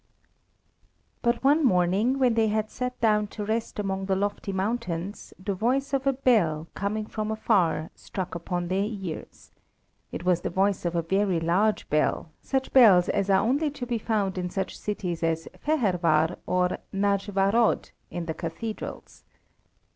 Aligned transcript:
But 1.21 1.43
one 1.43 1.63
morning, 1.63 2.17
when 2.17 2.33
they 2.33 2.47
had 2.47 2.71
sat 2.71 2.99
down 3.01 3.27
to 3.27 3.45
rest 3.45 3.77
among 3.77 4.07
the 4.07 4.15
lofty 4.15 4.51
mountains, 4.51 5.31
the 5.37 5.53
voice 5.53 5.93
of 5.93 6.07
a 6.07 6.13
bell, 6.13 6.65
coming 6.73 7.05
from 7.05 7.29
afar, 7.29 7.91
struck 7.93 8.33
upon 8.33 8.67
their 8.67 8.83
ears. 8.83 9.51
It 10.11 10.25
was 10.25 10.41
the 10.41 10.49
voice 10.49 10.85
of 10.85 10.95
a 10.95 11.03
very 11.03 11.39
large 11.39 11.87
bell, 11.91 12.31
such 12.41 12.73
bells 12.73 13.09
as 13.09 13.29
are 13.29 13.41
only 13.45 13.69
to 13.69 13.85
be 13.85 13.99
found 13.99 14.39
in 14.39 14.49
such 14.49 14.75
cities 14.75 15.21
as 15.21 15.47
Fehérvár 15.63 16.37
or 16.47 16.79
Nagy 16.91 17.31
Várad, 17.31 17.91
in 18.09 18.25
the 18.25 18.33
cathedrals. 18.33 19.23